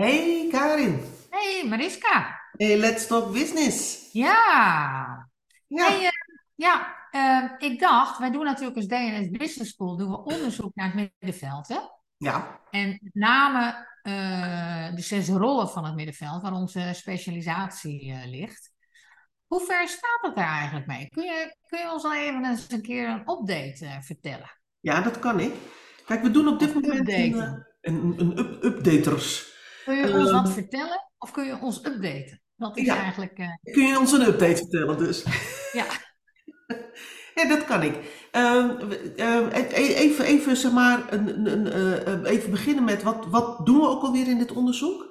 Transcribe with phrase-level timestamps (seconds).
[0.00, 1.00] Hey Karin,
[1.30, 2.40] Hey Mariska.
[2.56, 4.08] hey, let's talk business.
[4.12, 5.28] Ja.
[5.68, 6.08] Hey, Ja, eh,
[6.54, 10.92] ja, eh, ik dacht, wij doen natuurlijk als DNS Business School doen we onderzoek naar
[10.92, 11.68] het middenveld.
[11.68, 11.78] Hè?
[12.16, 18.30] ja, En met name eh, de zes rollen van het middenveld, waar onze specialisatie eh,
[18.30, 18.72] ligt.
[19.46, 21.08] Hoe ver staat het daar eigenlijk mee?
[21.08, 24.50] Kun je, kun je ons al even eens een keer een update vertellen?
[24.80, 25.52] ja, dat kan ik.
[26.06, 29.58] Kijk, we doen op dit moment een, een, een up updaters.
[29.84, 32.40] Kun je ons wat vertellen of kun je ons updaten?
[32.56, 35.24] Dat is ja, eigenlijk, eh, kun je ons een update vertellen dus?
[35.72, 35.86] ja,
[37.34, 37.98] Ja, dat kan ik.
[38.30, 38.70] Ehm,
[39.16, 43.66] ehm, e- e- even, even, zeg maar, een, een, eh, even beginnen met wat, wat
[43.66, 45.08] doen we ook alweer in dit onderzoek?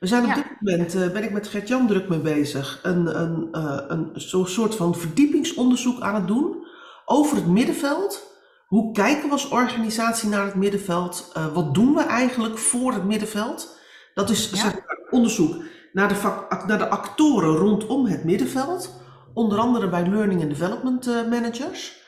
[0.00, 3.48] We zijn op dit moment, eh, ben ik met Gert-Jan druk mee bezig, een, een,
[3.92, 4.10] een
[4.46, 6.66] soort van verdiepingsonderzoek aan het doen
[7.04, 8.32] over het middenveld.
[8.66, 11.32] Hoe kijken we als organisatie naar het middenveld?
[11.52, 13.78] Wat doen we eigenlijk voor het middenveld?
[14.14, 19.02] Dat is zeg ja, maar, onderzoek naar de, naar de actoren rondom het middenveld.
[19.34, 22.02] Onder andere bij Learning and Development eh, Managers.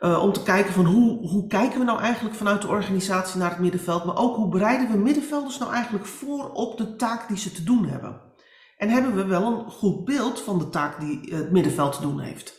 [0.00, 3.50] Uh, om te kijken van hoe, hoe kijken we nou eigenlijk vanuit de organisatie naar
[3.50, 7.36] het middenveld, maar ook hoe bereiden we middenvelders nou eigenlijk voor op de taak die
[7.36, 8.20] ze te doen hebben.
[8.76, 12.20] En hebben we wel een goed beeld van de taak die het middenveld te doen
[12.20, 12.54] heeft.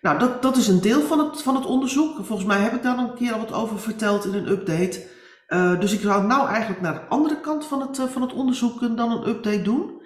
[0.00, 2.16] Nou, dat, dat is een deel van het, van het onderzoek.
[2.16, 5.06] Volgens mij heb ik daar een keer al wat over verteld in een update.
[5.48, 8.32] Uh, dus ik zou nou eigenlijk naar de andere kant van het, uh, van het
[8.32, 10.02] onderzoek dan een update doen.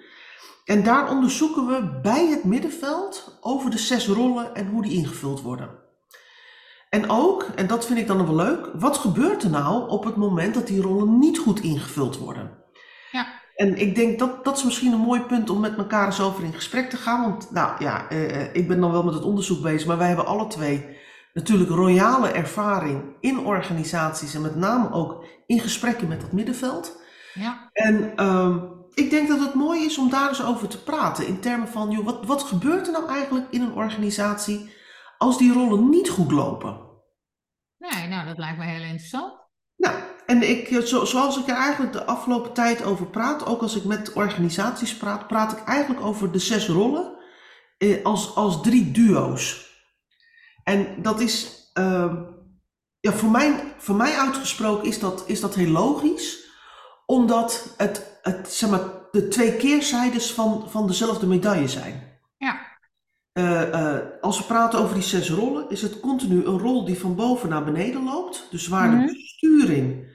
[0.65, 5.41] En daar onderzoeken we bij het middenveld over de zes rollen en hoe die ingevuld
[5.41, 5.69] worden.
[6.89, 10.15] En ook, en dat vind ik dan wel leuk, wat gebeurt er nou op het
[10.15, 12.51] moment dat die rollen niet goed ingevuld worden?
[13.11, 16.21] ja, En ik denk dat dat is misschien een mooi punt om met elkaar eens
[16.21, 17.21] over in gesprek te gaan.
[17.21, 20.25] Want nou ja, eh, ik ben dan wel met het onderzoek bezig, maar wij hebben
[20.25, 20.97] alle twee
[21.33, 27.01] natuurlijk royale ervaring in organisaties en met name ook in gesprekken met het middenveld.
[27.33, 27.69] ja.
[27.73, 28.59] En ehm,
[28.93, 31.91] ik denk dat het mooi is om daar eens over te praten in termen van,
[31.91, 34.71] joh, wat, wat gebeurt er nou eigenlijk in een organisatie
[35.17, 36.91] als die rollen niet goed lopen?
[37.77, 39.33] Nee, nou, dat lijkt me heel interessant.
[39.75, 39.95] Nou,
[40.25, 43.75] en ik, eh, zo, zoals ik er eigenlijk de afgelopen tijd over praat, ook als
[43.75, 47.17] ik met organisaties praat, praat ik eigenlijk over de zes rollen
[47.77, 49.72] eh, als, als drie duo's.
[50.63, 52.13] En dat is, uh,
[52.99, 56.51] ja, voor mij, voor mij uitgesproken is dat, is dat heel logisch,
[57.05, 58.81] omdat het, het zeg maar,
[59.11, 62.11] de twee keerzijdes van, van dezelfde medaille zijn.
[62.37, 62.71] Ja,
[63.39, 66.99] Uh, uh, als we praten over die zes rollen, is het continu een rol die
[66.99, 68.47] van boven naar beneden loopt.
[68.51, 70.07] Dus waar de mhm, besturing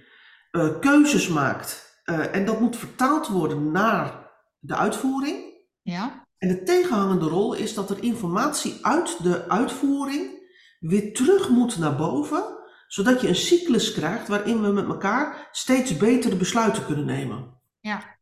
[0.53, 2.01] uh, keuzes maakt.
[2.05, 5.45] en dat moet vertaald worden naar de uitvoering.
[5.83, 10.38] ja, En de tegenhangende rol is dat er informatie uit de uitvoering
[10.79, 12.57] weer terug moet naar boven.
[12.89, 17.61] Zodat je een cyclus krijgt waarin we met elkaar steeds betere besluiten kunnen nemen.
[17.81, 18.17] ja,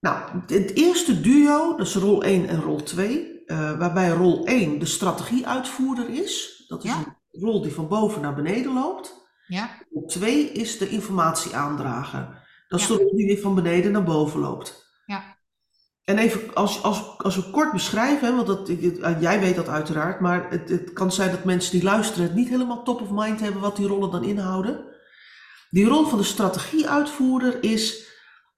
[0.00, 3.42] Nou, het eerste duo, dat is rol 1 en rol 2.
[3.46, 6.64] Uh, waarbij rol 1 de strategieuitvoerder is.
[6.68, 9.14] Dat is ja, een rol die van boven naar beneden loopt.
[9.46, 12.44] ja, Rol 2 is de informatieaandrager.
[12.68, 14.85] Dat is de rol die weer van beneden naar boven loopt.
[16.06, 20.20] En even als, als, als we kort beschrijven, want dat, uh, jij weet dat uiteraard,
[20.20, 23.40] maar het, het kan zijn dat mensen die luisteren het niet helemaal top of mind
[23.40, 24.84] hebben wat die rollen dan inhouden.
[25.70, 28.06] Die rol van de strategieuitvoerder is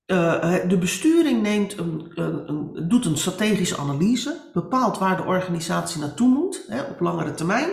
[0.07, 6.29] uh, de besturing neemt een, een, doet een strategische analyse, bepaalt waar de organisatie naartoe
[6.29, 7.71] moet hè, op langere termijn,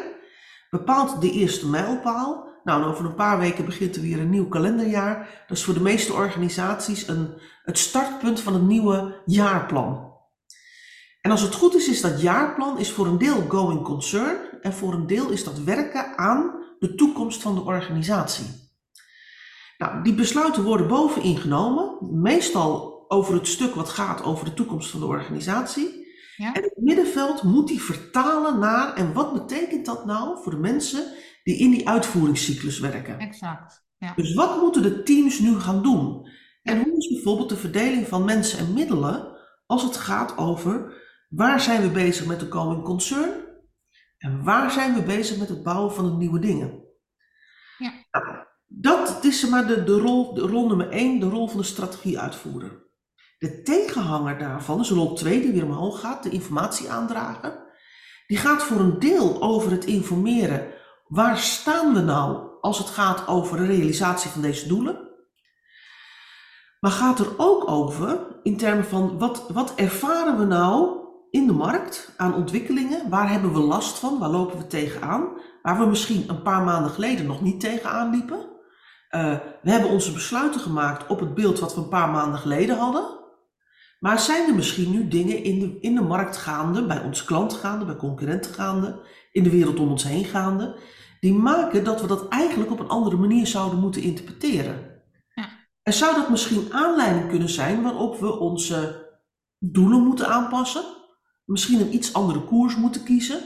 [0.70, 2.45] bepaalt de eerste mijlpaal.
[2.66, 5.44] Nou, en over een paar weken begint er weer een nieuw kalenderjaar.
[5.48, 7.34] Dat is voor de meeste organisaties een,
[7.64, 10.14] het startpunt van het nieuwe jaarplan.
[11.22, 14.74] En als het goed is, is dat jaarplan is voor een deel going concern en
[14.74, 18.46] voor een deel is dat werken aan de toekomst van de organisatie.
[19.78, 24.90] Nou, die besluiten worden bovenin genomen, meestal over het stuk wat gaat over de toekomst
[24.90, 26.08] van de organisatie.
[26.36, 30.58] ja, En het middenveld moet die vertalen naar, en wat betekent dat nou voor de
[30.58, 31.14] mensen
[31.46, 33.20] die in die uitvoeringscyclus werken?
[33.20, 33.84] exact.
[33.98, 36.28] Ja, Dus wat moeten de teams nu gaan doen?
[36.62, 41.60] En hoe is bijvoorbeeld de verdeling van mensen en middelen als het gaat over waar
[41.60, 43.30] zijn we bezig met de going concern
[44.18, 46.84] en waar zijn we bezig met het bouwen van de nieuwe dingen?
[47.78, 51.60] ja, Nou, dat is maar de, de, rol, de rol nummer 1, de rol van
[51.60, 52.84] de strategieuitvoerder.
[53.38, 57.74] De tegenhanger daarvan is rol 2, die weer omhoog gaat, de informatieaandrager.
[58.28, 60.74] Die gaat voor een deel over het informeren.
[61.08, 65.10] Waar staan we nou als het gaat over de realisatie van deze doelen?
[66.80, 71.00] Maar gaat er ook over in termen van wat, wat ervaren we nou
[71.30, 73.10] in de markt aan ontwikkelingen?
[73.10, 74.20] Waar hebben we last van?
[74.20, 75.28] Waar lopen we tegenaan?
[75.62, 78.38] Waar we misschien een paar maanden geleden nog niet tegenaan liepen?
[78.38, 82.78] Uh, we hebben onze besluiten gemaakt op het beeld wat we een paar maanden geleden
[82.78, 83.24] hadden.
[84.00, 87.58] Maar zijn er misschien nu dingen in de, in de markt gaande, bij onze klanten
[87.58, 89.00] gaande, bij concurrenten gaande,
[89.36, 90.76] in de wereld om ons heen gaande,
[91.20, 95.02] die maken dat we dat eigenlijk op een andere manier zouden moeten interpreteren?
[95.34, 95.50] Ja.
[95.84, 99.10] En zou dat misschien aanleiding kunnen zijn waarop we onze
[99.60, 100.84] doelen moeten aanpassen?
[101.46, 103.40] Misschien een iets andere koers moeten kiezen?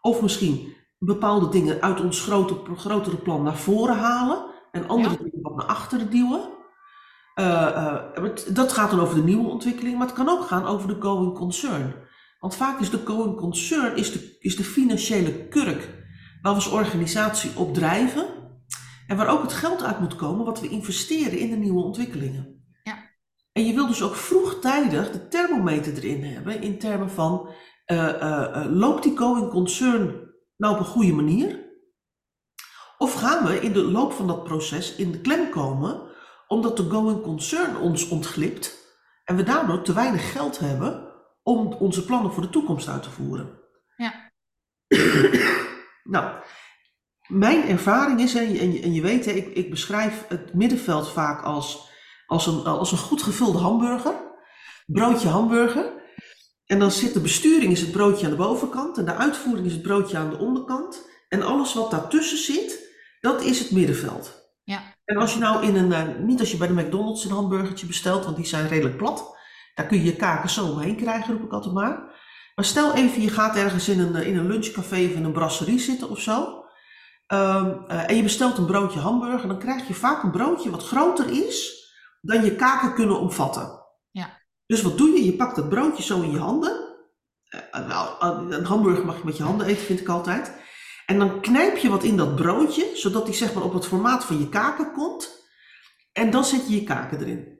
[0.00, 5.16] Of misschien bepaalde dingen uit ons grote, grotere plan naar voren halen en andere Ja.
[5.16, 6.40] dingen wat naar achteren duwen?
[7.34, 10.88] Eh, eh, dat gaat dan over de nieuwe ontwikkeling, maar het kan ook gaan over
[10.88, 11.94] de going concern.
[12.38, 15.96] Want vaak is de going concern is de, is de financiële kurk
[16.42, 18.26] waar we als organisatie op drijven
[19.06, 22.64] en waar ook het geld uit moet komen wat we investeren in de nieuwe ontwikkelingen.
[22.82, 22.98] Ja.
[23.52, 27.48] En je wil dus ook vroegtijdig de thermometer erin hebben in termen van
[27.84, 31.66] eh, eh, eh, loopt die going concern nou op een goede manier?
[32.98, 36.06] Of gaan we in de loop van dat proces in de klem komen
[36.46, 41.07] omdat de going concern ons ontglipt en we daardoor te weinig geld hebben
[41.48, 43.58] om onze plannen voor de toekomst uit te voeren?
[43.96, 44.32] Ja.
[46.14, 46.42] nou,
[47.26, 50.54] mijn ervaring is, en je, en je, en je weet, hè, ik, ik beschrijf het
[50.54, 51.90] middenveld vaak als,
[52.26, 54.14] als, een, als een goed gevulde hamburger,
[54.86, 55.96] broodje hamburger.
[56.66, 59.72] En dan zit de besturing is het broodje aan de bovenkant en de uitvoering is
[59.72, 61.08] het broodje aan de onderkant.
[61.28, 64.52] En alles wat daartussen zit, dat is het middenveld.
[64.64, 64.94] Ja.
[65.04, 67.86] En als je nou in een, eh, niet als je bij de McDonald's een hamburgertje
[67.86, 69.37] bestelt, want die zijn redelijk plat.
[69.78, 71.96] Daar kun je je kaken zo omheen krijgen, roep ik altijd maar.
[72.54, 75.32] Maar stel even, je gaat ergens in een, eh, in een lunchcafé of in een
[75.32, 76.64] brasserie zitten of zo.
[77.26, 80.86] Ehm, eh, en je bestelt een broodje hamburger, dan krijg je vaak een broodje wat
[80.86, 81.86] groter is
[82.20, 83.84] dan je kaken kunnen omvatten.
[84.10, 84.42] Ja.
[84.66, 85.24] Dus wat doe je?
[85.24, 86.96] Je pakt dat broodje zo in je handen.
[87.48, 88.24] Eh, nou,
[88.54, 90.52] een hamburger mag je met je handen eten, vind ik altijd.
[91.06, 94.24] En dan knijp je wat in dat broodje, zodat die zeg maar op het formaat
[94.24, 95.46] van je kaken komt.
[96.12, 97.57] En dan zet je je kaken erin.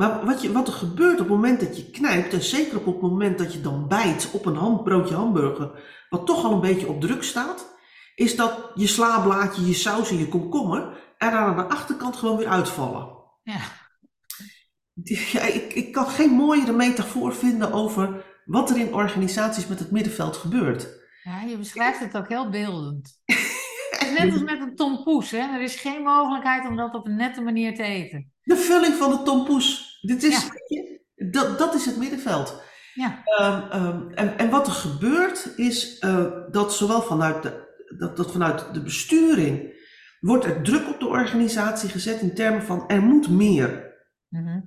[0.00, 2.84] Maar wat, je, wat er gebeurt op het moment dat je knijpt, en zeker op
[2.86, 5.70] het moment dat je dan bijt op een ham, broodje hamburger,
[6.08, 7.76] wat toch al een beetje op druk staat,
[8.14, 12.48] is dat je slaablaadje, je saus en je komkommer er aan de achterkant gewoon weer
[12.48, 13.08] uitvallen.
[13.42, 13.60] Ja.
[15.02, 19.90] Ja, ik, ik kan geen mooiere metafoor vinden over wat er in organisaties met het
[19.90, 20.88] middenveld gebeurt.
[21.22, 23.22] Ja, je beschrijft het ook heel beeldend.
[23.90, 25.38] Het is net als met een tompoes, hè?
[25.38, 28.32] Er is geen mogelijkheid om dat op een nette manier te eten.
[28.42, 29.89] De vulling van de tompoes.
[30.00, 31.30] Dit is, Ja.
[31.30, 32.62] dat, dat is het middenveld.
[32.94, 33.22] Ja.
[33.24, 37.68] Ehm, ehm, en, en wat er gebeurt is eh, dat zowel vanuit de,
[37.98, 39.78] dat, dat vanuit de besturing
[40.20, 43.94] wordt er druk op de organisatie gezet in termen van er moet meer.
[44.28, 44.60] Mhm.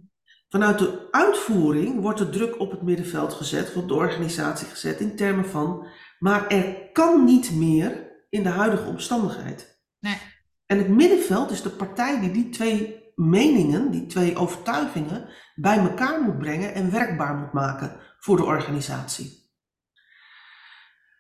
[0.50, 5.15] Vanuit de uitvoering wordt er druk op het middenveld gezet, op de organisatie gezet in
[5.15, 5.88] termen van,
[6.19, 9.81] maar er kan niet meer in de huidige omstandigheid.
[10.00, 10.18] Nee.
[10.65, 16.21] En het middenveld is de partij die die twee meningen, die twee overtuigingen bij elkaar
[16.21, 19.42] moet brengen en werkbaar moet maken voor de organisatie.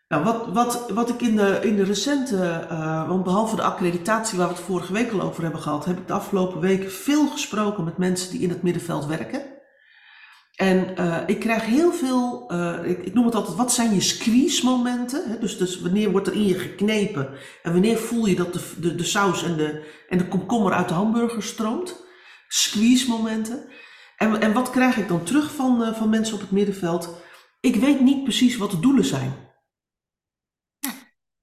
[0.07, 4.37] Nou, wat, wat, wat ik in de, in de recente, eh, want behalve de accreditatie
[4.37, 7.27] waar we het vorige week al over hebben gehad, heb ik de afgelopen weken veel
[7.27, 9.52] gesproken met mensen die in het middenveld werken.
[10.53, 14.01] En eh, ik krijg heel veel, eh, ik, ik noem het altijd, wat zijn je
[14.01, 15.29] squeeze momenten?
[15.29, 15.39] Hè?
[15.39, 17.29] Dus, dus wanneer wordt er in je geknepen
[17.63, 20.87] en wanneer voel je dat de, de, de saus en de, en de komkommer uit
[20.87, 22.05] de hamburger stroomt?
[22.47, 23.69] Squeeze momenten.
[24.17, 27.21] En, en wat krijg ik dan terug van, eh, van mensen op het middenveld?
[27.59, 29.51] Ik weet niet precies wat de doelen zijn.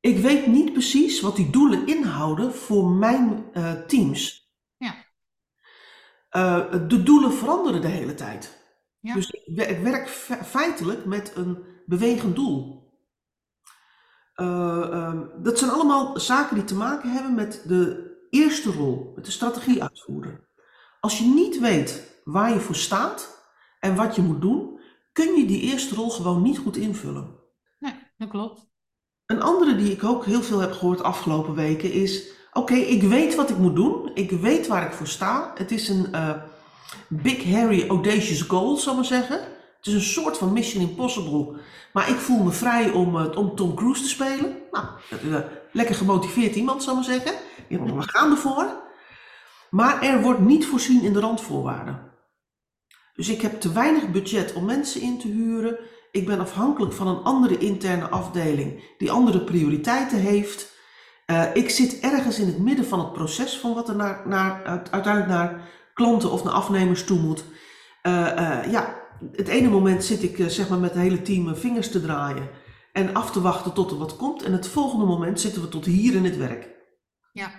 [0.01, 3.45] Ik weet niet precies wat die doelen inhouden voor mijn
[3.87, 4.51] teams.
[4.77, 4.95] Ja.
[6.87, 8.60] De doelen veranderen de hele tijd.
[9.01, 9.15] Ja.
[9.15, 12.79] Dus ik, wer- ik werk fe- feitelijk met een bewegend doel.
[14.35, 19.25] Eh, ehm, dat zijn allemaal zaken die te maken hebben met de eerste rol, met
[19.25, 20.49] de strategie uitvoeren.
[21.01, 23.45] Als je niet weet waar je voor staat
[23.81, 24.81] en wat je moet doen,
[25.13, 27.39] kun je die eerste rol gewoon niet goed invullen.
[27.79, 28.69] Nee, dat klopt.
[29.27, 33.03] Een andere die ik ook heel veel heb gehoord de afgelopen weken is: oké, ik
[33.03, 35.53] weet wat ik moet doen, ik weet waar ik voor sta.
[35.55, 36.43] Het is een eh,
[37.09, 39.37] big, hairy, audacious goal, zal ik maar zeggen.
[39.77, 41.59] Het is een soort van Mission Impossible,
[41.93, 44.57] maar ik voel me vrij om, eh, om Tom Cruise te spelen.
[44.71, 45.41] Nou, eh,
[45.73, 47.33] lekker gemotiveerd iemand, zal ik maar zeggen.
[47.69, 48.67] We gaan ervoor.
[49.71, 52.09] Maar er wordt niet voorzien in de randvoorwaarden.
[53.15, 55.79] Dus ik heb te weinig budget om mensen in te huren.
[56.13, 60.73] Ik ben afhankelijk van een andere interne afdeling die andere prioriteiten heeft.
[61.27, 64.65] Eh, ik zit ergens in het midden van het proces van wat er naar, naar,
[64.65, 65.69] uit- uiteindelijk naar
[66.01, 67.45] klanten of naar afnemers toe moet.
[68.03, 71.57] Eh, eh, ja, het ene moment zit ik eh, zeg maar met het hele team
[71.57, 72.51] vingers te draaien
[72.93, 74.43] en af te wachten tot er wat komt.
[74.43, 76.69] En het volgende moment zitten we tot hier in het werk.
[77.33, 77.51] Ja.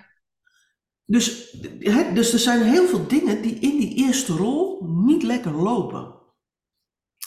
[1.04, 1.50] Dus,
[2.14, 6.14] dus er zijn heel veel dingen die in die eerste rol niet lekker lopen.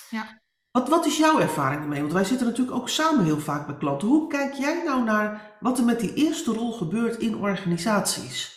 [0.09, 0.41] Ja.
[0.71, 1.99] Wat, wat is jouw ervaring ermee?
[2.01, 4.07] Want wij zitten natuurlijk ook samen heel vaak bij klanten.
[4.07, 8.53] Hoe kijk jij nou naar wat er met die eerste rol gebeurt in organisaties?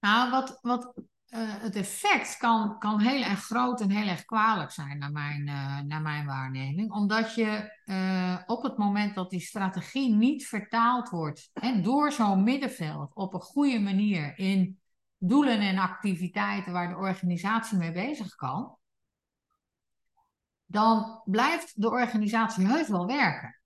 [0.00, 0.92] Nou, wat, wat
[1.30, 5.46] eh, het effect kan, kan heel erg groot en heel erg kwalijk zijn, naar mijn,
[5.46, 6.92] uh, naar mijn waarneming.
[6.92, 12.42] Omdat je uh, op het moment dat die strategie niet vertaald wordt en door zo'n
[12.42, 14.80] middenveld op een goede manier in
[15.18, 18.76] doelen en activiteiten waar de organisatie mee bezig kan,
[20.66, 23.59] dan blijft de organisatie heus wel werken.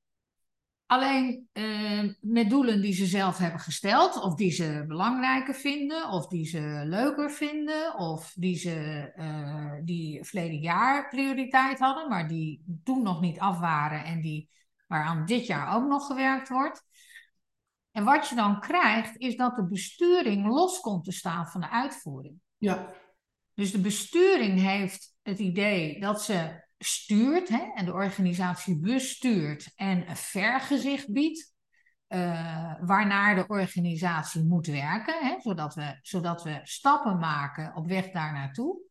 [0.86, 6.26] Alleen uh, met doelen die ze zelf hebben gesteld, of die ze belangrijker vinden, of
[6.26, 12.80] die ze leuker vinden, of die ze uh, die verleden jaar prioriteit hadden, maar die
[12.84, 14.48] toen nog niet af waren en die,
[14.86, 16.84] waaraan dit jaar ook nog gewerkt wordt.
[17.90, 21.70] En wat je dan krijgt, is dat de besturing los komt te staan van de
[21.70, 22.40] uitvoering.
[22.58, 22.92] Ja.
[23.54, 30.08] Dus de besturing heeft het idee dat ze stuurt hè, en de organisatie bestuurt en
[30.10, 31.54] een vergezicht biedt,
[32.08, 38.10] uh, waarnaar de organisatie moet werken, hè, zodat, we, zodat we stappen maken op weg
[38.10, 38.82] daar naartoe.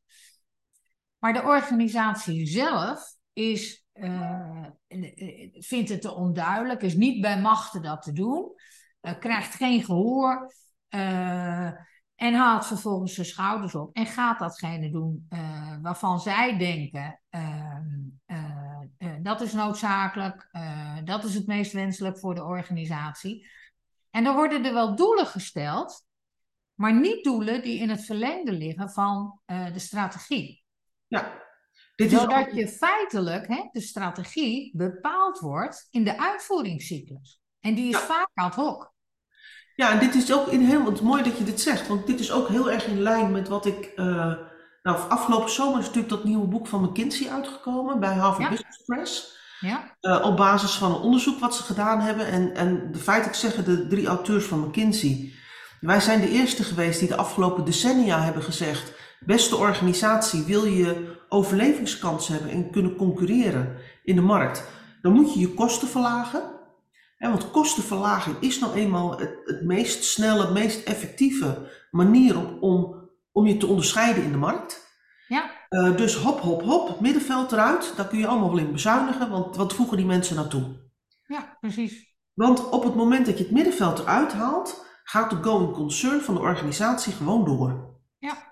[1.19, 4.65] Maar de organisatie zelf is, uh,
[5.51, 8.51] vindt het te onduidelijk, is niet bij machten dat te doen,
[9.19, 10.53] krijgt geen gehoor.
[12.23, 17.77] En haalt vervolgens zijn schouders op en gaat datgene doen uh, waarvan zij denken uh,
[18.27, 20.49] uh, dat is noodzakelijk,
[21.03, 23.47] dat is het meest wenselijk voor de organisatie.
[24.09, 26.05] En dan worden er wel doelen gesteld,
[26.73, 30.63] maar niet doelen die in het verlengde liggen van de strategie.
[31.07, 31.41] Ja.
[31.95, 32.53] Dit is Zodat ook...
[32.53, 37.41] je feitelijk hè, de strategie bepaald wordt in de uitvoeringscyclus.
[37.59, 38.05] En die is ja.
[38.05, 38.92] vaak ad hoc.
[39.75, 42.07] Ja, en dit is ook in heel, het is mooi dat je dit zegt, want
[42.07, 44.33] dit is ook heel erg in lijn met wat ik, uh,
[44.83, 48.49] nou afgelopen zomer is natuurlijk dat nieuwe boek van McKinsey uitgekomen bij Harvard ja.
[48.49, 49.41] Business Press.
[49.59, 49.95] Ja.
[50.01, 53.65] Uh, op basis van een onderzoek wat ze gedaan hebben en, en de feitelijk zeggen
[53.65, 55.33] de drie auteurs van McKinsey,
[55.79, 61.17] wij zijn de eerste geweest die de afgelopen decennia hebben gezegd, beste organisatie, wil je
[61.29, 64.63] overlevingskans hebben en kunnen concurreren in de markt,
[65.01, 66.52] dan moet je je kosten verlagen.
[67.23, 72.57] Ja, want kostenverlaging is nou eenmaal het, het meest snelle, het meest effectieve manier om,
[72.59, 74.87] om, om je te onderscheiden in de markt.
[75.27, 75.51] Ja.
[75.69, 77.93] Uh, dus hop, hop, hop, middenveld eruit.
[77.95, 80.63] Daar kun je allemaal wel in bezuinigen, want wat voegen die mensen naartoe?
[81.27, 82.15] Ja, precies.
[82.33, 86.33] Want op het moment dat je het middenveld eruit haalt, gaat de going concern van
[86.33, 87.99] de organisatie gewoon door.
[88.17, 88.51] Ja.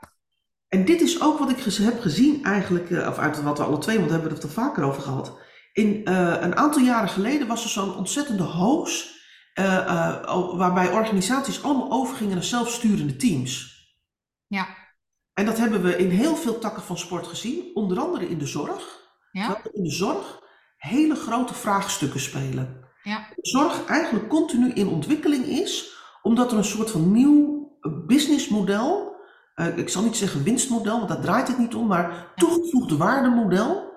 [0.68, 3.78] En dit is ook wat ik heb gezien eigenlijk, uh, of uit wat we alle
[3.78, 5.40] twee, want daar hebben we het er vaker over gehad
[5.74, 9.20] in, uh, een aantal jaren geleden was er zo'n ontzettende hoos,
[9.60, 13.80] uh, uh, waarbij organisaties allemaal overgingen naar zelfsturende teams.
[14.48, 14.68] Ja.
[15.34, 18.46] En dat hebben we in heel veel takken van sport gezien, onder andere in de
[18.46, 19.00] zorg.
[19.32, 19.62] Ja.
[19.72, 20.40] In de zorg
[20.78, 22.90] hele grote vraagstukken spelen.
[23.04, 23.28] Ja.
[23.36, 27.70] De zorg eigenlijk continu in ontwikkeling is, omdat er een soort van nieuw
[28.08, 29.16] businessmodel,
[29.76, 33.91] ik zal niet zeggen winstmodel, want daar draait het niet om, maar toegevoegde waardemodel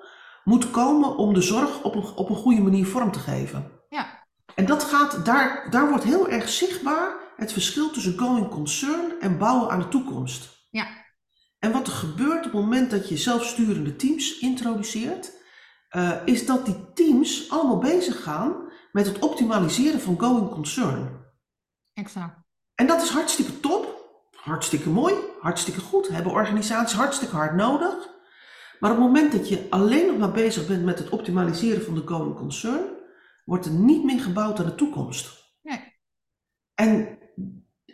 [0.45, 3.71] moet komen om de zorg op een, op een goede manier vorm te geven.
[3.89, 4.27] Ja.
[4.55, 9.39] En dat gaat, daar, daar wordt heel erg zichtbaar het verschil tussen going concern en
[9.39, 10.67] bouwen aan de toekomst.
[10.71, 10.87] Ja.
[11.59, 15.33] En wat er gebeurt op het moment dat je zelfsturende teams introduceert,
[15.97, 21.25] uh, is dat die teams allemaal bezig gaan met het optimaliseren van going concern.
[21.93, 22.39] Exact.
[22.75, 28.09] En dat is hartstikke top, hartstikke mooi, hartstikke goed, hebben organisaties hartstikke hard nodig.
[28.85, 31.95] Maar op het moment dat je alleen nog maar bezig bent met het optimaliseren van
[31.95, 32.81] de going concern,
[33.45, 35.55] wordt er niet meer gebouwd aan de toekomst.
[35.63, 35.81] Nee.
[36.75, 37.19] En,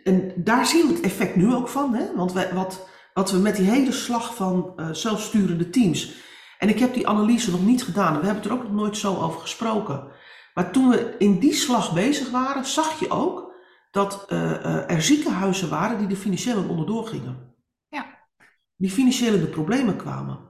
[0.03, 1.93] en daar zien we het effect nu ook van.
[1.93, 2.15] Hè?
[2.15, 6.13] Want wij, wat, wat we met die hele slag van uh, zelfsturende teams.
[6.57, 8.19] En ik heb die analyse nog niet gedaan.
[8.19, 10.07] We hebben het er ook nog nooit zo over gesproken.
[10.53, 13.53] Maar toen we in die slag bezig waren, zag je ook
[13.91, 17.55] dat uh, uh, er ziekenhuizen waren die er financieel onderdoor gingen.
[17.87, 18.27] Ja.
[18.75, 20.49] Die financieel in de problemen kwamen.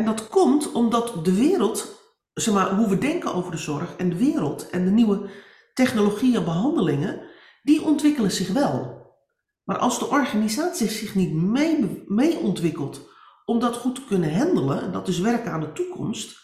[0.00, 2.00] En dat komt omdat de wereld,
[2.34, 5.30] zeg maar, hoe we denken over de zorg en de wereld en de nieuwe
[5.74, 7.20] technologieën en behandelingen,
[7.62, 9.06] die ontwikkelen zich wel.
[9.64, 13.08] Maar als de organisatie zich niet mee, mee ontwikkelt
[13.44, 16.38] om dat goed te kunnen handelen, en dat is werken aan de toekomst,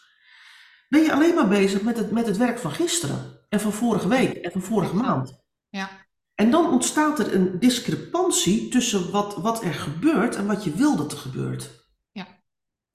[0.89, 4.09] ben je alleen maar bezig met het, met het werk van gisteren en van vorige
[4.09, 5.45] week en van vorige maand.
[5.69, 5.91] Ja.
[6.35, 10.97] En dan ontstaat er een discrepantie tussen wat, wat er gebeurt en wat je wil
[10.97, 11.86] dat er gebeurt.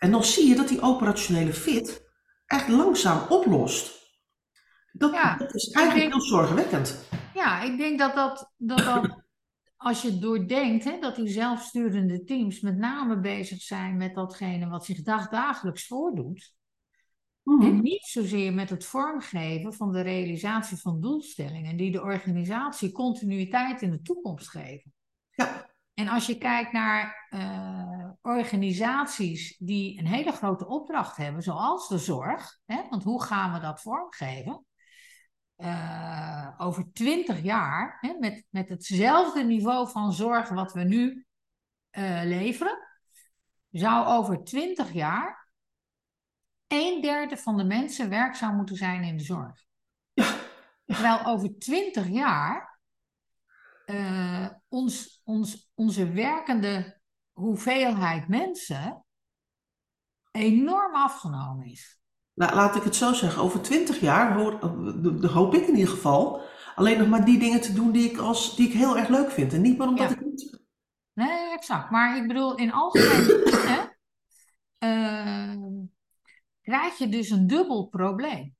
[0.02, 2.04] En dan zie je dat die operationele fit
[2.46, 4.10] echt langzaam oplost.
[4.92, 7.06] Dat, ja, dat is eigenlijk denk, heel zorgwekkend.
[7.34, 9.24] Ja, ik denk dat dat, dat, dat
[9.78, 14.86] als je doordenkt hè, dat die zelfsturende teams met name bezig zijn met datgene wat
[14.86, 16.54] zich dagdagelijks voordoet.
[17.44, 17.66] Mhm.
[17.66, 23.82] En niet zozeer met het vormgeven van de realisatie van doelstellingen die de organisatie continuïteit
[23.82, 24.94] in de toekomst geven.
[25.32, 25.71] Ja.
[25.94, 31.98] En als je kijkt naar eh, organisaties die een hele grote opdracht hebben, zoals de
[31.98, 34.66] zorg, hè, want hoe gaan we dat vormgeven?
[35.56, 41.26] Eh, over twintig jaar, hè, met, met hetzelfde niveau van zorg wat we nu
[41.90, 42.78] eh, leveren,
[43.70, 45.50] zou over twintig jaar
[46.68, 49.66] een derde van de mensen werkzaam moeten zijn in de zorg.
[50.86, 52.71] Terwijl over twintig jaar
[53.92, 57.00] eh, ons, ons, onze werkende
[57.32, 59.06] hoeveelheid mensen
[60.32, 62.00] enorm afgenomen is.
[62.34, 63.42] Nou, laat ik het zo zeggen.
[63.42, 64.60] Over twintig jaar hoor,
[65.22, 66.42] de hoop ik in ieder geval
[66.76, 69.32] alleen nog maar die dingen te doen die ik, als, die ik heel erg leuk
[69.32, 69.54] vind.
[69.54, 70.16] En niet maar omdat Ja.
[70.16, 70.60] ik niet.
[71.14, 71.90] Nee, exact.
[71.92, 73.82] Maar ik bedoel, in algemene zin, hè,
[74.78, 75.56] eh,
[76.62, 78.56] krijg je dus een dubbel probleem.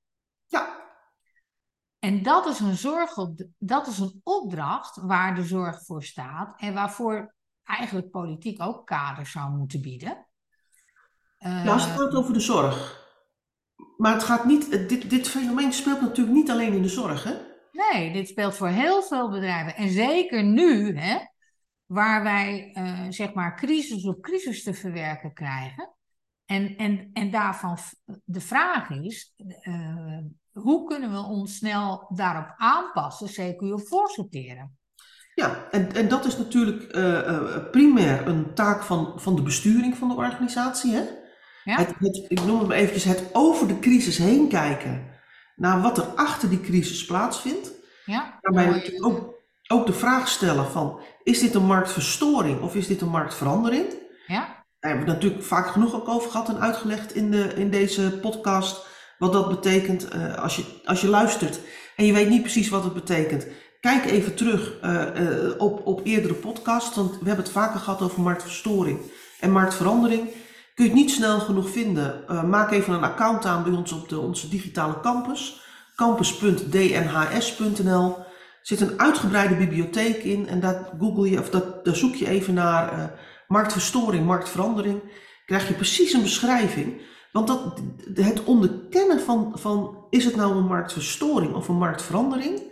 [2.04, 6.60] En dat is een zorg op, dat is een opdracht waar de zorg voor staat
[6.60, 10.26] en waarvoor eigenlijk politiek ook kaders zou moeten bieden.
[11.38, 13.06] Eh, ja, als het gaat over de zorg.
[13.96, 17.34] Maar het gaat niet, dit, dit fenomeen speelt natuurlijk niet alleen in de zorg, hè?
[17.72, 19.76] Nee, dit speelt voor heel veel bedrijven.
[19.76, 21.18] En zeker nu, hè,
[21.86, 25.94] waar wij eh, zeg maar crisis op crisis te verwerken krijgen.
[26.44, 27.78] En, en, en daarvan
[28.24, 30.18] de vraag is, eh,
[30.62, 34.76] hoe kunnen we ons snel daarop aanpassen, CQ of voorsorteren?
[35.34, 39.96] Ja, en, en dat is natuurlijk eh, eh, primair een taak van, van de besturing
[39.96, 41.02] van de organisatie, hè?
[41.64, 41.76] Ja?
[41.76, 45.10] Het, het, ik noem het maar eventjes het over de crisis heen kijken
[45.56, 47.70] naar wat er achter die crisis plaatsvindt.
[48.04, 48.38] Ja?
[48.40, 49.34] Daarbij natuurlijk ook,
[49.68, 53.86] ook de vraag stellen van, is dit een marktverstoring of is dit een marktverandering?
[54.26, 54.64] Ja?
[54.80, 57.70] Daar hebben we het natuurlijk vaak genoeg ook over gehad en uitgelegd in, de, in
[57.70, 58.86] deze podcast.
[59.22, 61.60] Wat dat betekent eh, als, je, als je luistert
[61.96, 63.46] en je weet niet precies wat het betekent.
[63.80, 68.02] Kijk even terug eh, eh, op, op eerdere podcasts, want we hebben het vaker gehad
[68.02, 69.00] over marktverstoring
[69.40, 70.22] en marktverandering.
[70.74, 74.08] Kun je het niet snel genoeg vinden, maak even een account aan bij ons op
[74.08, 75.60] de, onze digitale campus.
[75.96, 78.16] campus.dnhs.nl
[78.62, 82.54] zit een uitgebreide bibliotheek in en daar, google je, of dat, daar zoek je even
[82.54, 83.12] naar
[83.48, 85.00] marktverstoring, marktverandering.
[85.44, 87.00] Krijg je precies een beschrijving.
[87.32, 87.80] Want dat,
[88.14, 92.62] het onderkennen van, van is het nou een marktverstoring of een marktverandering,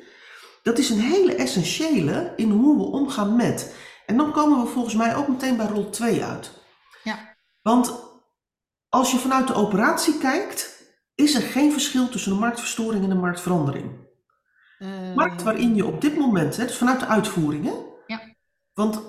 [0.63, 3.75] dat is een hele essentiële in hoe we omgaan met.
[4.07, 6.53] En dan komen we volgens mij ook meteen bij rol 2 uit.
[7.03, 7.37] Ja.
[7.63, 7.95] Want
[8.89, 13.21] als je vanuit de operatie kijkt, is er geen verschil tussen een marktverstoring en een
[13.21, 14.09] marktverandering.
[14.79, 17.73] Eh, Markt waarin je op dit moment, hè, dus vanuit de uitvoering, hè?
[18.07, 18.21] Ja.
[18.73, 19.03] Want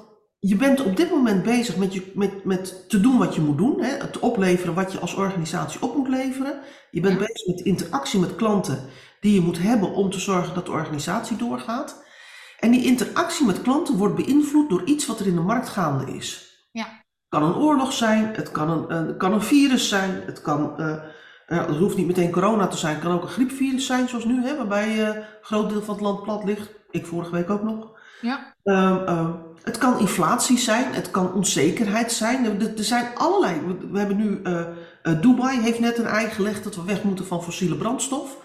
[0.43, 3.57] je bent op dit moment bezig met, je, met, met te doen wat je moet
[3.57, 3.89] doen, hè?
[3.89, 6.59] het opleveren wat je als organisatie op moet leveren.
[6.91, 7.25] Je bent Ja.
[7.25, 8.79] bezig met interactie met klanten
[9.19, 12.03] die je moet hebben om te zorgen dat de organisatie doorgaat.
[12.59, 16.13] En die interactie met klanten wordt beïnvloed door iets wat er in de markt gaande
[16.13, 16.57] is.
[16.71, 16.83] Ja.
[16.85, 20.93] Het kan een oorlog zijn, het kan een, kan een virus zijn, het kan, eh,
[21.47, 24.25] eh, het hoeft niet meteen corona te zijn, het kan ook een griepvirus zijn zoals
[24.25, 26.71] nu, hè, waarbij eh, een groot deel van het land plat ligt.
[26.91, 27.99] Ik vorige week ook nog.
[28.21, 29.31] ja, Ehm, ehm,
[29.63, 32.61] het kan inflatie zijn, het kan onzekerheid zijn.
[32.61, 33.61] Er, zijn allerlei.
[33.61, 34.59] We, we hebben nu, eh,
[35.01, 38.37] eh, Dubai heeft net een ei gelegd dat we weg moeten van fossiele brandstof.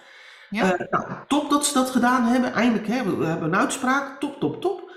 [0.51, 0.73] Ja.
[0.73, 2.53] Eh, nou, top dat ze dat gedaan hebben.
[2.53, 4.21] Eindelijk hè, we, we hebben een uitspraak.
[4.21, 4.91] Top, top, top.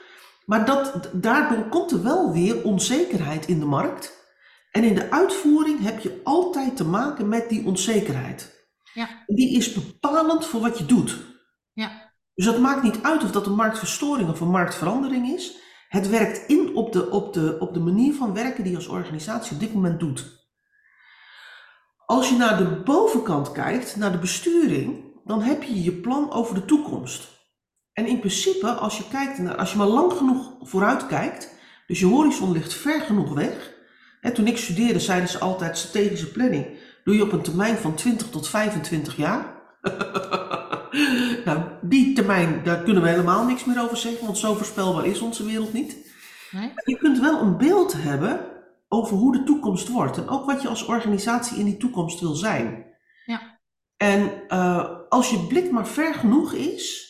[0.45, 4.17] Maar dat, daardoor komt er wel weer onzekerheid in de markt.
[4.71, 8.67] En in de uitvoering heb je altijd te maken met die onzekerheid.
[8.93, 9.07] Ja.
[9.27, 11.17] Die is bepalend voor wat je doet.
[11.73, 12.08] ja,
[12.39, 15.57] Dus dat maakt niet uit of dat een marktverstoring of een marktverandering is.
[15.89, 18.87] Het werkt in op de, op de, op de manier van werken die je als
[18.87, 20.47] organisatie op dit moment doet.
[22.05, 26.55] Als je naar de bovenkant kijkt, naar de besturing, dan heb je je plan over
[26.55, 27.27] de toekomst.
[27.93, 31.55] En in principe, als je, kijkt naar, als je maar lang genoeg vooruit kijkt,
[31.87, 33.73] dus je horizon ligt ver genoeg weg.
[34.21, 36.65] Hè, toen ik studeerde zeiden ze altijd strategische planning
[37.03, 39.57] doe je op een termijn van 20 tot 25 jaar.
[41.45, 45.19] nou, die termijn, daar kunnen we helemaal niks meer over zeggen, want zo voorspelbaar is
[45.19, 45.95] onze wereld niet.
[46.51, 50.61] nee, Je kunt wel een beeld hebben over hoe de toekomst wordt en ook wat
[50.61, 52.85] je als organisatie in die toekomst wil zijn.
[53.25, 53.59] Ja.
[53.97, 57.07] En eh, als je blik maar ver genoeg is,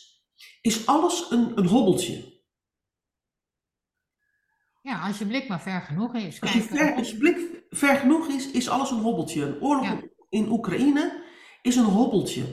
[0.62, 2.38] is alles een, een hobbeltje.
[4.82, 6.42] ja, als je blik maar ver genoeg is.
[6.42, 9.46] Als je, ver, eh, als je blik ver genoeg is, is alles een hobbeltje.
[9.46, 10.02] Een oorlog Ja.
[10.30, 11.24] in Oekraïne
[11.62, 12.44] is een hobbeltje.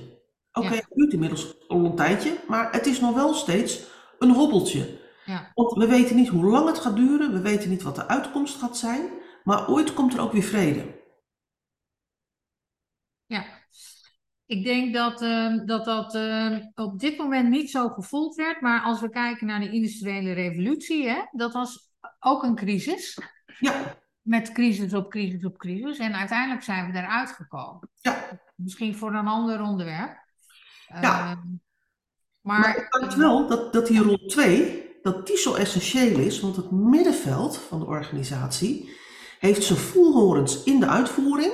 [0.57, 0.75] Oké, Ja.
[0.75, 3.87] het duurt inmiddels al een tijdje, maar het is nog wel steeds
[4.19, 5.01] een hobbeltje.
[5.25, 5.51] Ja.
[5.55, 8.59] Want we weten niet hoe lang het gaat duren, we weten niet wat de uitkomst
[8.59, 9.11] gaat zijn,
[9.45, 11.05] maar ooit komt er ook weer vrede.
[13.27, 13.45] Ja,
[14.47, 18.81] ik denk dat ehm, dat, dat ehm, op dit moment niet zo gevoeld werd, maar
[18.83, 21.91] als we kijken naar de industriële revolutie, hè, dat was
[22.21, 23.19] ook een crisis.
[23.59, 25.99] Ja, Met crisis op crisis op crisis.
[25.99, 27.91] En uiteindelijk zijn we eruit gekomen.
[28.01, 28.45] ja.
[28.57, 30.25] Misschien voor een ander onderwerp.
[30.89, 31.31] Ja.
[31.31, 31.39] Ehm,
[32.41, 36.41] Maar maar ik denk wel dat, dat die rol 2, dat die zo essentieel is,
[36.41, 38.97] want het middenveld van de organisatie
[39.39, 41.53] heeft zijn voelhorens in de uitvoering,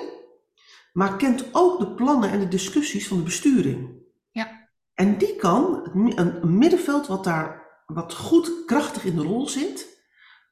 [0.92, 3.90] maar kent ook de plannen en de discussies van de besturing.
[4.30, 4.68] Ja.
[4.94, 10.04] En die kan, het een middenveld wat daar wat goed krachtig in de rol zit,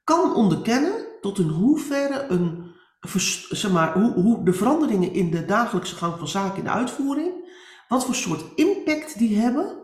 [0.04, 2.74] kan onderkennen tot in hoeverre een,
[3.48, 7.39] zeg maar, hoe, hoe de veranderingen in de dagelijkse gang van zaken in de uitvoering,
[7.90, 9.78] wat voor soort impact die hebben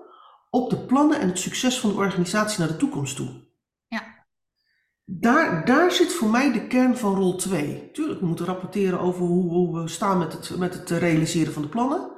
[0.50, 3.28] op de plannen en het succes van de organisatie naar de toekomst toe.
[3.88, 4.02] Ja.
[5.04, 7.90] Daar, daar zit voor mij de kern van rol 2.
[7.92, 11.62] Tuurlijk, we moeten rapporteren over hoe, hoe we staan met het, met het realiseren van
[11.62, 12.10] de plannen.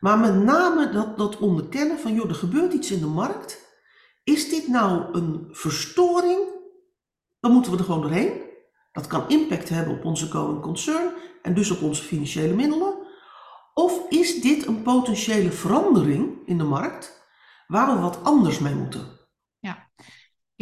[0.00, 3.80] Maar met name dat, dat onderkennen van, joh, er gebeurt iets in de markt.
[4.24, 6.40] Is dit nou een verstoring?
[7.40, 8.40] Dan moeten we er gewoon doorheen.
[8.92, 11.10] Dat kan impact hebben op onze going concern
[11.42, 13.01] en dus op onze financiële middelen.
[13.74, 17.26] Of is dit een potentiële verandering in de markt
[17.66, 19.20] waar we wat anders mee moeten?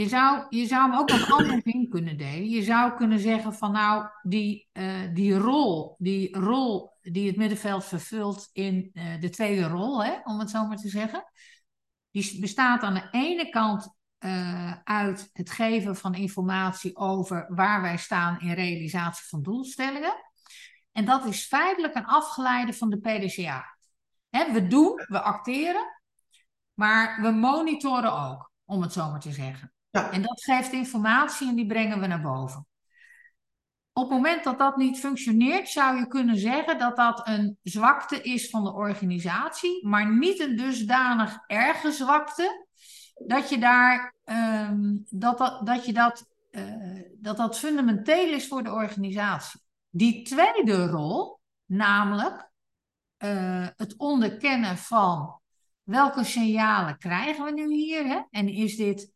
[0.01, 2.49] Je zou, je zou hem ook nog anders in kunnen delen.
[2.49, 7.85] Je zou kunnen zeggen van nou, die, eh, die rol, die rol die het middenveld
[7.85, 11.25] vervult in eh, de tweede rol, hè, om het zo maar te zeggen.
[12.11, 17.97] Die bestaat aan de ene kant eh, uit het geven van informatie over waar wij
[17.97, 20.15] staan in realisatie van doelstellingen.
[20.93, 23.77] En dat is feitelijk een afgeleide van de PDCA.
[24.31, 26.03] We doen, we acteren,
[26.75, 29.73] maar we monitoren ook, om het zo maar te zeggen.
[29.91, 30.11] Ja.
[30.11, 32.67] En dat geeft informatie en die brengen we naar boven.
[33.93, 38.23] Op het moment dat dat niet functioneert, zou je kunnen zeggen dat dat een zwakte
[38.23, 42.67] is van de organisatie, maar niet een dusdanig erge zwakte
[43.27, 48.63] dat je daar ehm, dat, dat, dat, je dat, eh, dat dat fundamenteel is voor
[48.63, 49.61] de organisatie.
[49.91, 52.51] Die tweede rol, namelijk
[53.17, 55.41] eh, het onderkennen van
[55.83, 58.21] welke signalen krijgen we nu hier hè?
[58.31, 59.13] en is dit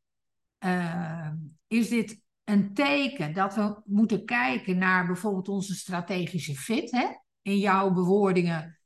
[0.65, 1.31] uh,
[1.67, 6.91] is dit een teken dat we moeten kijken naar bijvoorbeeld onze strategische fit?
[6.91, 7.07] Hè?
[7.43, 8.79] In jouw bewoordingen,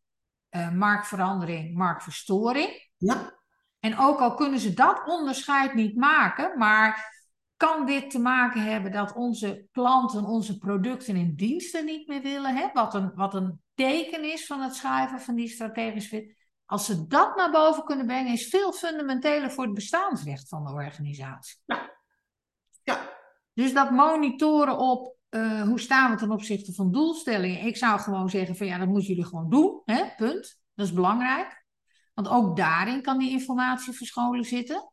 [0.50, 2.90] uh, marktverandering, marktverstoring.
[2.96, 3.36] Ja.
[3.80, 7.17] En ook al kunnen ze dat onderscheid niet maken, maar
[7.58, 12.56] kan dit te maken hebben dat onze klanten onze producten en diensten niet meer willen?
[12.56, 12.68] Hè?
[12.72, 16.36] Wat, een, wat een teken is van het schrijven van die strategische fit.
[16.64, 20.72] Als ze dat naar boven kunnen brengen, is veel fundamenteler voor het bestaansrecht van de
[20.72, 21.58] organisatie.
[21.66, 21.90] Ja.
[22.82, 23.16] ja.
[23.54, 27.66] Dus dat monitoren op uh, hoe staan we ten opzichte van doelstellingen.
[27.66, 29.82] Ik zou gewoon zeggen van ja, dat moeten jullie gewoon doen.
[29.84, 30.04] Hè?
[30.16, 30.60] Punt.
[30.74, 31.66] Dat is belangrijk.
[32.14, 34.92] Want ook daarin kan die informatie verscholen zitten.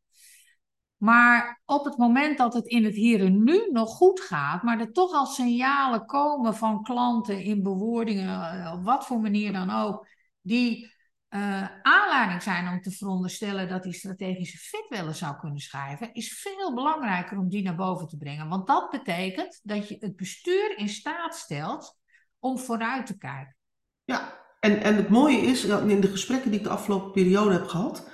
[1.06, 4.80] Maar op het moment dat het in het hier en nu nog goed gaat, maar
[4.80, 10.08] er toch al signalen komen van klanten in bewoordingen, op wat voor manier dan ook,
[10.42, 10.94] die
[11.30, 16.40] uh, aanleiding zijn om te veronderstellen dat die strategische fit wel zou kunnen schrijven, is
[16.40, 18.50] veel belangrijker om die naar boven te brengen.
[18.50, 21.98] Want dat betekent dat je het bestuur in staat stelt
[22.40, 23.56] om vooruit te kijken.
[24.04, 27.68] Ja, en, en het mooie is, in de gesprekken die ik de afgelopen periode heb
[27.68, 28.14] gehad,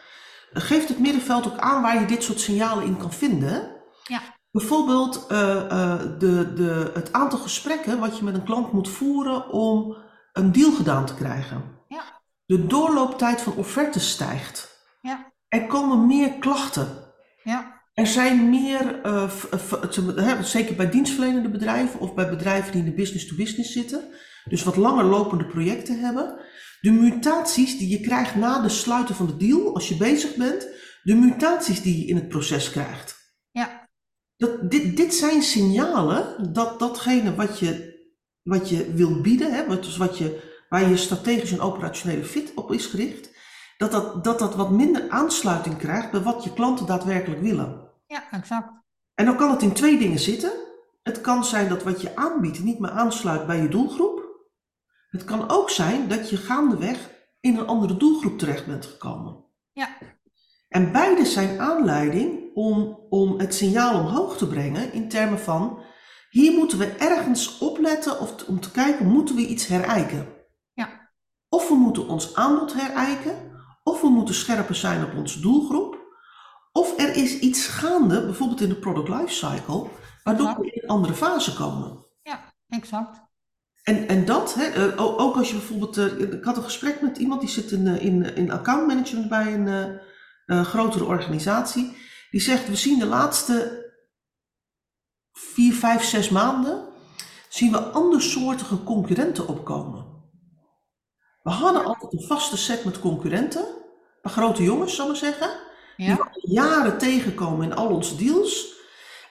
[0.54, 3.72] geeft het middenveld ook aan waar je dit soort signalen in kan vinden.
[4.04, 4.22] Ja.
[4.52, 9.50] Bijvoorbeeld uh, uh, de, de, het aantal gesprekken wat je met een klant moet voeren
[9.50, 9.98] om
[10.34, 11.64] een deal gedaan te krijgen.
[11.88, 12.04] Ja.
[12.46, 14.86] De doorlooptijd van offertes stijgt.
[15.02, 15.32] Ja.
[15.48, 16.88] Er komen meer klachten.
[17.44, 17.82] Ja.
[17.94, 23.72] Er zijn meer, uh, zeker bij dienstverlenende bedrijven of bij bedrijven die in de business-to-business
[23.72, 24.04] zitten,
[24.46, 26.40] dus wat langer lopende projecten hebben.
[26.82, 30.68] De mutaties die je krijgt na de sluiten van de deal, als je bezig bent,
[31.04, 33.36] de mutaties die je in het proces krijgt.
[33.52, 33.90] Ja.
[34.38, 38.00] Dat, dit, dit zijn signalen dat datgene wat je,
[38.42, 42.54] wat je wil bieden, hè, wat, dus wat je, waar je strategisch en operationele fit
[42.56, 43.30] op is gericht,
[43.78, 47.90] dat dat, dat dat wat minder aansluiting krijgt bij wat je klanten daadwerkelijk willen.
[48.08, 48.70] Ja, exact.
[49.14, 50.52] En dan kan het in twee dingen zitten.
[51.04, 54.21] Het kan zijn dat wat je aanbiedt niet meer aansluit bij je doelgroep.
[55.12, 59.46] Het kan ook zijn dat je gaandeweg in een andere doelgroep terecht bent gekomen.
[59.72, 59.98] Ja.
[60.68, 65.84] En beide zijn aanleiding om, om het signaal omhoog te brengen in termen van
[66.30, 70.28] hier moeten we ergens opletten of om te kijken, moeten we iets herijken?
[70.74, 71.10] Ja.
[71.50, 73.52] Of we moeten ons aanbod herijken,
[73.84, 76.00] of we moeten scherper zijn op onze doelgroep,
[76.72, 79.88] Of er is iets gaande, bijvoorbeeld in de product lifecycle,
[80.24, 80.66] waardoor Exact.
[80.66, 82.06] we in een andere fase komen.
[82.22, 83.21] Ja, exact.
[83.84, 87.18] En, en dat, hè, eh, ook als je bijvoorbeeld, eh, ik had een gesprek met
[87.18, 91.98] iemand die zit in, eh, in, in account management bij een grotere organisatie.
[92.32, 93.86] Die zegt, we zien de laatste
[95.32, 96.88] vier, vijf, zes maanden,
[97.50, 100.06] zien we andersoortige concurrenten opkomen.
[101.44, 103.66] We hadden altijd een vaste set met concurrenten,
[104.22, 105.50] grote jongens, zal ik maar zeggen,
[105.98, 108.81] die we jaren tegenkomen in al onze deals.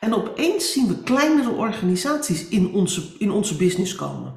[0.01, 4.35] En opeens zien we kleinere organisaties in onze, in onze business komen.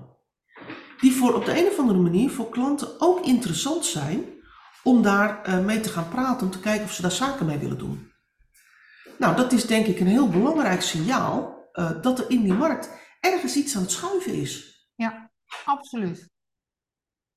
[1.00, 4.26] Die voor op de een of andere manier voor klanten ook interessant zijn
[4.84, 7.58] om daar eh, mee te gaan praten, om te kijken of ze daar zaken mee
[7.58, 8.12] willen doen.
[9.18, 12.90] Nou, dat is denk ik een heel belangrijk signaal eh, dat er in die markt
[13.20, 14.86] ergens iets aan het schuiven is.
[15.66, 16.32] absoluut.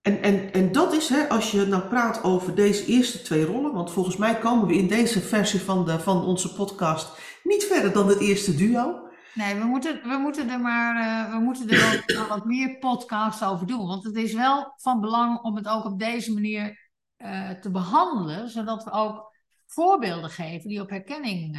[0.03, 3.73] En, en, en dat is, hè, als je nou praat over deze eerste twee rollen,
[3.73, 7.93] want volgens mij komen we in deze versie van, de, van onze podcast niet verder
[7.93, 9.05] dan het eerste duo.
[9.35, 12.79] Nee, we moeten, we moeten er maar eh, we moeten er wel, wel wat meer
[12.79, 13.87] podcasts over doen.
[13.87, 18.49] Want het is wel van belang om het ook op deze manier eh, te behandelen,
[18.51, 19.35] zodat we ook
[19.67, 21.59] voorbeelden geven die op herkenning,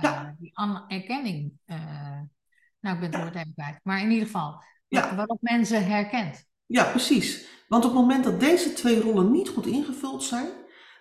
[0.00, 0.34] Ja.
[0.38, 2.20] die aan erkenning, eh,
[2.80, 5.14] nou ik ben het woord even kwijt, maar in ieder geval, Ja.
[5.14, 6.44] waarop mensen herkent.
[6.66, 7.46] Ja, precies.
[7.68, 10.48] Want op het moment dat deze twee rollen niet goed ingevuld zijn,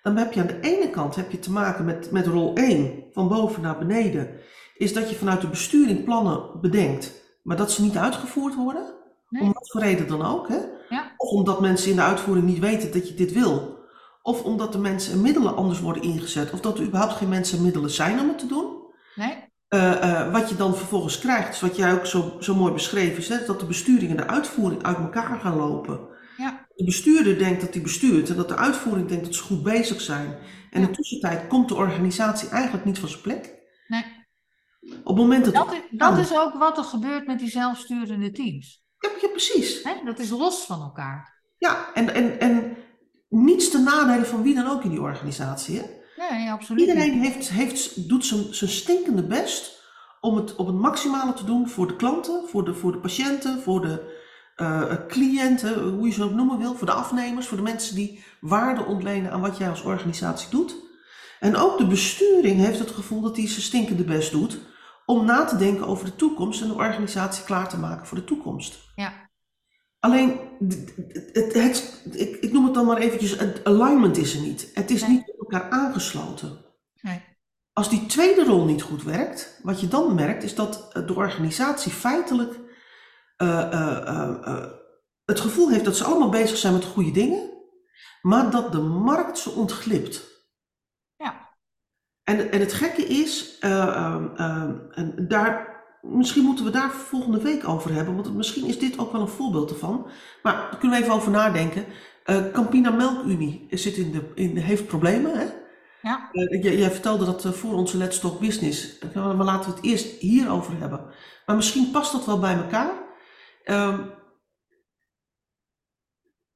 [0.04, 3.04] dan heb je aan de ene kant heb je te maken met, met rol 1,
[3.12, 4.30] van boven naar beneden,
[4.78, 8.98] is dat je vanuit de besturing plannen bedenkt, maar dat ze niet uitgevoerd worden,
[9.30, 9.42] Nee.
[9.42, 10.48] om wat voor reden dan ook.
[10.48, 10.58] Hè?
[10.90, 11.12] Ja.
[11.18, 13.78] Of omdat mensen in de uitvoering niet weten dat je dit wil.
[14.22, 16.52] Of omdat de mensen en middelen anders worden ingezet.
[16.52, 18.78] Of dat er überhaupt geen mensen en middelen zijn om het te doen.
[19.16, 19.48] Nee?
[19.68, 23.18] Eh, eh, wat je dan vervolgens krijgt, is wat jij ook zo, zo mooi beschreven
[23.18, 26.00] is, hè, dat de besturing en de uitvoering uit elkaar gaan lopen.
[26.40, 26.68] Ja.
[26.76, 30.02] De bestuurder denkt dat hij bestuurt en dat de uitvoering denkt dat ze goed bezig
[30.02, 30.38] zijn.
[30.72, 33.58] En in de tussentijd komt de organisatie eigenlijk niet van zijn plek.
[33.88, 34.04] Nee.
[34.82, 35.54] Op het moment dat...
[35.54, 38.86] Dat is, dat is ook wat er gebeurt met die zelfsturende teams.
[39.00, 39.84] Ja, ja, precies.
[39.84, 39.94] Hè?
[40.06, 41.42] Dat is los van elkaar.
[41.58, 42.78] Ja, en, en, en
[43.30, 45.78] niets ten nadele van wie dan ook in die organisatie.
[45.78, 45.86] Hè?
[46.30, 46.88] Nee, absoluut.
[46.88, 49.84] Iedereen heeft, heeft, doet zijn, zijn stinkende best
[50.22, 53.62] om het op het maximale te doen voor de klanten, voor de, voor de patiënten,
[53.62, 54.19] voor de
[54.60, 58.24] eh, cliënten, hoe je ze ook noemen wil, voor de afnemers, voor de mensen die
[58.42, 60.76] waarde ontlenen aan wat jij als organisatie doet.
[61.40, 64.60] En ook de besturing heeft het gevoel dat hij zijn stinkende best doet
[65.06, 68.24] om na te denken over de toekomst en de organisatie klaar te maken voor de
[68.24, 68.80] toekomst.
[68.96, 69.30] Ja.
[70.00, 70.40] Alleen,
[71.34, 74.72] het, het, ik, ik noem het dan maar eventjes, het alignment is er niet.
[74.74, 75.10] Het is Nee.
[75.10, 76.58] niet op elkaar aangesloten.
[77.02, 77.22] Nee.
[77.74, 81.16] Als die tweede rol niet goed werkt, wat je dan merkt, is dat eh, de
[81.16, 82.69] organisatie feitelijk eh, eh, eh, eh,
[85.26, 87.50] het gevoel heeft dat ze allemaal bezig zijn met goede dingen,
[88.22, 90.28] maar dat de markt ze ontglipt.
[91.18, 91.50] Ja.
[92.24, 97.42] En, en het gekke is, eh, ehm, ehm, en daar, misschien moeten we daar volgende
[97.42, 100.08] week over hebben, want misschien is dit ook wel een voorbeeld ervan.
[100.44, 101.86] Maar daar kunnen we even over nadenken.
[102.24, 105.48] Eh, Campina Melkunie zit in de, in, heeft problemen, hè?
[106.02, 106.30] Ja.
[106.32, 109.00] Eh, jij, jij vertelde dat eh, voor onze Let's Talk Business.
[109.00, 111.06] Eh, Maar laten we het eerst hierover hebben.
[111.46, 112.92] Maar misschien past dat wel bij elkaar.
[113.70, 114.08] Ehm,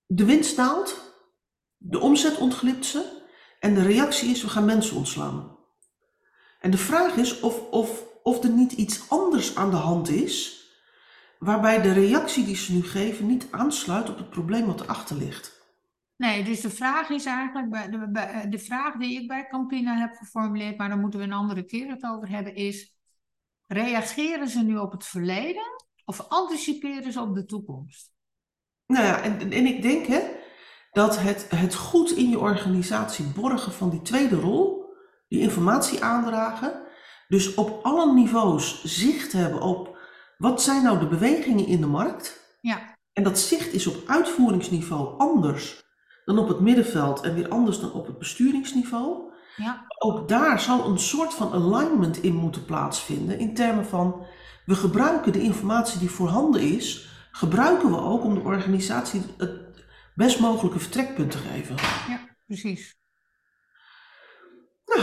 [0.06, 1.14] de winst daalt,
[1.78, 3.22] de omzet ontglipt ze
[3.60, 5.58] en de reactie is we gaan mensen ontslaan.
[6.60, 10.66] En de vraag is of, of, of er niet iets anders aan de hand is,
[11.40, 15.62] waarbij de reactie die ze nu geven niet aansluit op het probleem wat erachter ligt.
[16.16, 20.16] Nee, dus de vraag is eigenlijk, de, bij- de vraag die ik bij Campina heb
[20.16, 22.98] geformuleerd, maar daar moeten we een andere keer het over hebben, is:
[23.68, 28.12] reageren ze nu op het verleden of anticiperen ze op de toekomst?
[28.86, 30.22] Nou ja, en, en ik denk hè,
[30.92, 34.86] dat het, het goed in je organisatie borgen van die tweede rol,
[35.28, 36.82] die informatie aandragen,
[37.28, 39.98] dus op alle niveaus zicht hebben op
[40.38, 42.58] wat zijn nou de bewegingen in de markt.
[42.62, 45.84] Ja, En dat zicht is op uitvoeringsniveau anders
[46.26, 49.32] dan op het middenveld en weer anders dan op het besturingsniveau.
[49.56, 54.26] ja, Ook daar zal een soort van alignment in moeten plaatsvinden in termen van
[54.66, 59.52] we gebruiken de informatie die voorhanden is, gebruiken we ook om de organisatie het
[60.16, 61.76] best mogelijke vertrekpunt te geven.
[62.08, 62.98] ja, precies.
[64.86, 65.02] Nou,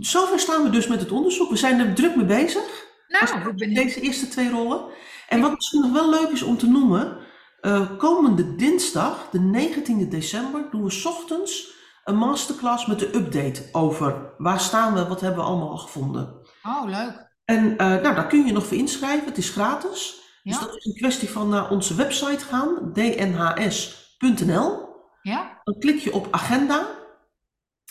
[0.00, 1.50] zover staan we dus met het onderzoek.
[1.50, 2.84] We zijn er druk mee bezig.
[3.08, 4.84] Nou, ik ben Deze eerste twee rollen.
[5.28, 7.18] En wat misschien nog wel leuk is om te noemen,
[7.60, 13.68] eh, komende dinsdag, de 19e december, doen we 's ochtends een masterclass met de update
[13.72, 16.34] over waar staan we, wat hebben we allemaal al gevonden.
[16.62, 17.25] Oh, leuk.
[17.46, 20.24] En eh, nou, daar kun je nog voor inschrijven, het is gratis.
[20.42, 24.88] Dus dat is een kwestie van naar onze website gaan, dnhs.nl.
[25.22, 26.86] ja, Dan klik je op agenda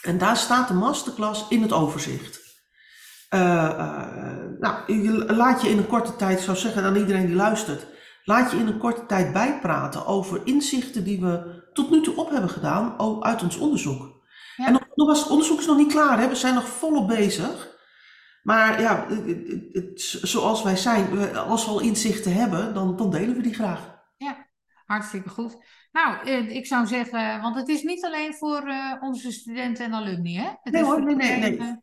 [0.01, 2.43] En daar staat de masterclass in het overzicht.
[3.29, 4.03] Uh, uh,
[4.59, 4.91] nou,
[5.33, 7.87] laat je in een korte tijd, zou zeggen aan iedereen die luistert,
[8.23, 12.29] laat je in een korte tijd bijpraten over inzichten die we tot nu toe op
[12.29, 14.23] hebben gedaan uit ons onderzoek.
[14.55, 14.65] Ja.
[14.65, 16.27] En nog, was, het onderzoek is nog niet klaar, hè?
[16.27, 17.74] we zijn nog volop bezig.
[18.45, 23.35] Maar ja, het, het, zoals wij zijn, als we al inzichten hebben, dan, dan delen
[23.35, 24.03] we die graag.
[24.17, 24.47] Ja,
[24.85, 25.57] hartstikke goed.
[25.91, 29.93] Nou, eh, ik zou zeggen, want het is niet alleen voor uh, onze studenten en
[29.93, 30.49] alumni, hè?
[30.61, 31.75] Het nee is hoor, nee, nee, nee.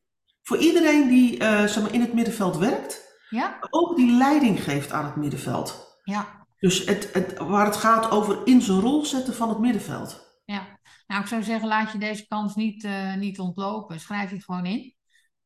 [0.42, 3.58] Voor iedereen die uh, zeg maar, in het middenveld werkt, ja?
[3.70, 6.00] ook die leiding geeft aan het middenveld.
[6.02, 6.46] Ja.
[6.58, 10.40] Dus het, het, waar het gaat over in zijn rol zetten van het middenveld.
[10.44, 14.00] Ja, nou ik zou zeggen, laat je deze kans niet, niet ontlopen.
[14.00, 14.94] Schrijf je gewoon in.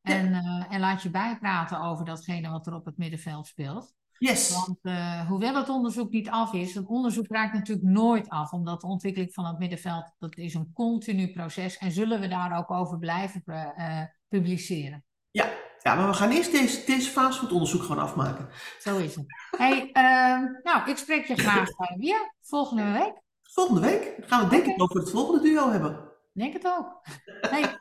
[0.07, 0.67] En, ja.
[0.69, 3.95] en laat je bijpraten over datgene wat er op het middenveld speelt.
[4.17, 4.51] Yes.
[4.65, 8.81] Want uh, hoewel het onderzoek niet af is, het onderzoek raakt natuurlijk nooit af, omdat
[8.81, 12.71] de ontwikkeling van het middenveld, dat is een continu proces en zullen we daar ook
[12.71, 15.05] over blijven uh, publiceren.
[15.31, 15.49] Ja.
[15.81, 18.49] ja, maar we gaan eerst deze, deze fase van het onderzoek gewoon afmaken.
[18.79, 19.25] Zo is het.
[19.57, 23.13] Hey, uh, nou, ik spreek je graag weer volgende week.
[23.41, 26.11] Volgende week gaan we denk ik over het volgende duo hebben.
[26.33, 27.01] Denk het ook.
[27.41, 27.77] Hey,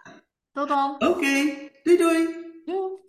[0.52, 0.94] tot dan.
[0.94, 1.65] Oké, okay.
[1.86, 2.26] Doei doei!
[2.66, 3.05] Doei!